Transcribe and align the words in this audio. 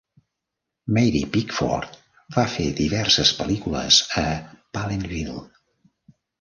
Mary 0.95 1.21
Pickford 1.35 1.99
va 2.37 2.47
fer 2.55 2.67
diverses 2.81 3.35
pel·lícules 3.43 4.03
a 4.25 4.27
Palenville. 4.81 5.49